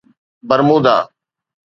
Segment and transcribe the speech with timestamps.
[0.49, 0.97] Bermuda